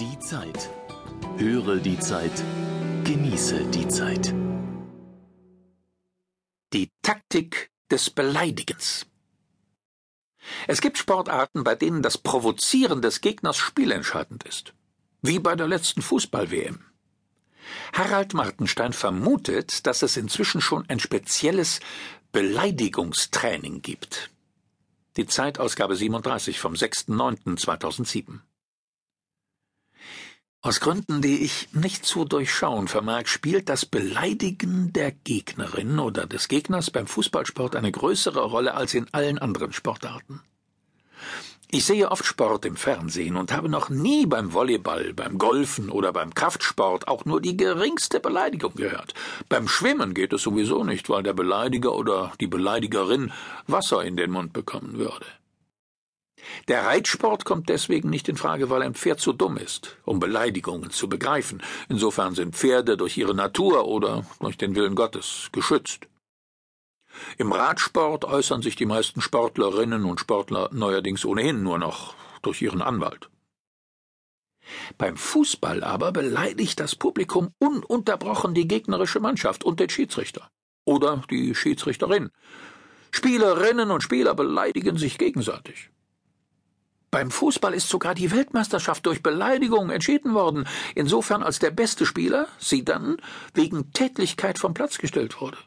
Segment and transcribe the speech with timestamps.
[0.00, 0.70] Die Zeit.
[1.36, 2.32] Höre die Zeit.
[3.04, 4.34] Genieße die Zeit.
[6.72, 9.04] Die Taktik des Beleidigens.
[10.66, 14.72] Es gibt Sportarten, bei denen das Provozieren des Gegners spielentscheidend ist.
[15.20, 16.82] Wie bei der letzten Fußball-WM.
[17.92, 21.80] Harald Martenstein vermutet, dass es inzwischen schon ein spezielles
[22.32, 24.30] Beleidigungstraining gibt.
[25.18, 28.40] Die Zeitausgabe 37 vom 6.9.2007.
[30.62, 36.48] Aus Gründen, die ich nicht zu durchschauen vermag, spielt das Beleidigen der Gegnerin oder des
[36.48, 40.42] Gegners beim Fußballsport eine größere Rolle als in allen anderen Sportarten.
[41.70, 46.12] Ich sehe oft Sport im Fernsehen und habe noch nie beim Volleyball, beim Golfen oder
[46.12, 49.14] beim Kraftsport auch nur die geringste Beleidigung gehört.
[49.48, 53.32] Beim Schwimmen geht es sowieso nicht, weil der Beleidiger oder die Beleidigerin
[53.66, 55.24] Wasser in den Mund bekommen würde.
[56.68, 60.90] Der Reitsport kommt deswegen nicht in Frage, weil ein Pferd zu dumm ist, um Beleidigungen
[60.90, 61.62] zu begreifen.
[61.88, 66.06] Insofern sind Pferde durch ihre Natur oder durch den Willen Gottes geschützt.
[67.38, 72.82] Im Radsport äußern sich die meisten Sportlerinnen und Sportler neuerdings ohnehin nur noch durch ihren
[72.82, 73.28] Anwalt.
[74.98, 80.48] Beim Fußball aber beleidigt das Publikum ununterbrochen die gegnerische Mannschaft und den Schiedsrichter.
[80.84, 82.30] Oder die Schiedsrichterin.
[83.10, 85.90] Spielerinnen und Spieler beleidigen sich gegenseitig.
[87.10, 92.46] Beim Fußball ist sogar die Weltmeisterschaft durch Beleidigung entschieden worden, insofern als der beste Spieler,
[92.58, 93.16] sie dann,
[93.52, 95.58] wegen Tätlichkeit vom Platz gestellt wurde,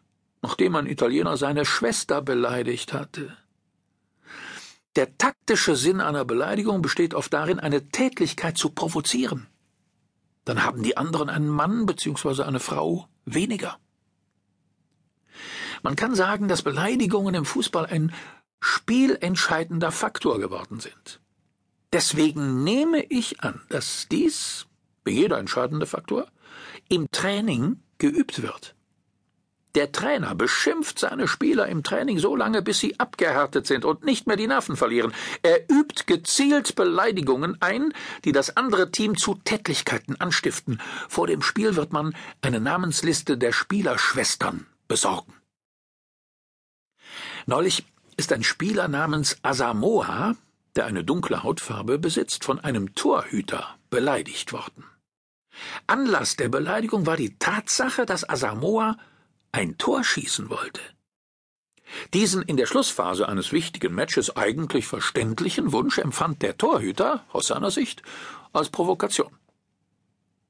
[0.42, 3.36] nachdem ein Italiener seine Schwester beleidigt hatte.
[4.96, 9.48] Der taktische Sinn einer Beleidigung besteht oft darin, eine Tätlichkeit zu provozieren.
[10.46, 12.44] Dann haben die anderen einen Mann bzw.
[12.44, 13.80] eine Frau weniger.
[15.82, 18.14] Man kann sagen, dass Beleidigungen im Fußball ein
[18.62, 21.20] spielentscheidender Faktor geworden sind.
[21.94, 24.66] Deswegen nehme ich an, dass dies,
[25.06, 26.28] wie jeder entscheidende Faktor,
[26.90, 28.76] im Training geübt wird.
[29.76, 34.26] Der Trainer beschimpft seine Spieler im Training so lange, bis sie abgehärtet sind und nicht
[34.26, 35.14] mehr die Nerven verlieren.
[35.44, 37.94] Er übt gezielt Beleidigungen ein,
[38.26, 40.82] die das andere Team zu Tätlichkeiten anstiften.
[41.10, 45.34] Vor dem Spiel wird man eine Namensliste der Spielerschwestern besorgen.
[47.46, 47.86] Neulich
[48.18, 50.36] ist ein Spieler namens Asamoah
[50.76, 54.86] der eine dunkle Hautfarbe besitzt, von einem Torhüter beleidigt worden.
[55.88, 58.98] Anlass der Beleidigung war die Tatsache, dass Asamoah
[59.52, 60.82] ein Tor schießen wollte.
[62.14, 67.72] Diesen in der Schlussphase eines wichtigen Matches eigentlich verständlichen Wunsch empfand der Torhüter, aus seiner
[67.72, 68.02] Sicht,
[68.52, 69.38] als Provokation.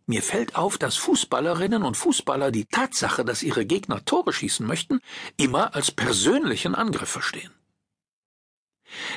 [0.06, 5.00] Mir fällt auf, dass Fußballerinnen und Fußballer die Tatsache, dass ihre Gegner Tore schießen möchten,
[5.38, 7.52] immer als persönlichen Angriff verstehen.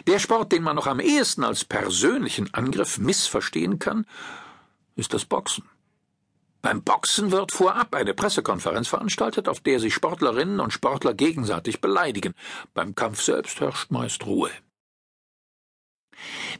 [0.06, 4.06] Der Sport, den man noch am ehesten als persönlichen Angriff missverstehen kann,
[4.94, 5.64] ist das Boxen.
[6.62, 12.34] Beim Boxen wird vorab eine Pressekonferenz veranstaltet, auf der sich Sportlerinnen und Sportler gegenseitig beleidigen.
[12.74, 14.50] Beim Kampf selbst herrscht meist Ruhe.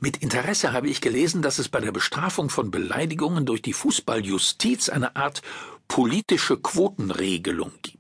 [0.00, 4.91] Mit Interesse habe ich gelesen, dass es bei der Bestrafung von Beleidigungen durch die Fußballjustiz
[4.91, 5.43] eine Art
[5.88, 7.96] politische Quotenregelung gibt.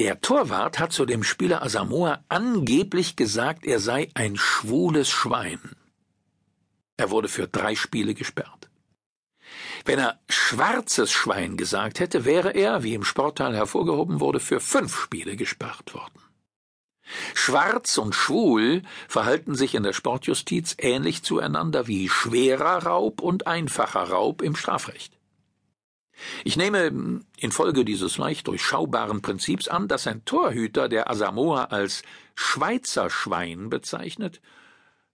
[0.00, 5.60] Der Torwart hat zu dem Spieler Asamoah angeblich gesagt, er sei ein schwules Schwein.
[6.96, 8.70] Er wurde für drei Spiele gesperrt.
[9.84, 14.98] Wenn er schwarzes Schwein gesagt hätte, wäre er, wie im Sportteil hervorgehoben wurde, für fünf
[14.98, 16.22] Spiele gesperrt worden.
[17.34, 24.04] Schwarz und schwul verhalten sich in der Sportjustiz ähnlich zueinander wie schwerer Raub und einfacher
[24.04, 25.19] Raub im Strafrecht.
[26.44, 32.02] Ich nehme infolge dieses leicht durchschaubaren Prinzips an, dass ein Torhüter, der Asamoah als
[32.34, 34.40] Schweizer Schwein bezeichnet,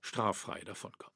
[0.01, 1.16] straffrei davonkommt.